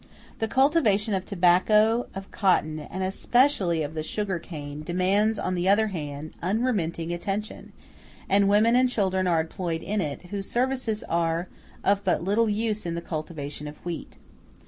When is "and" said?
2.79-3.03, 8.27-8.49, 8.75-8.89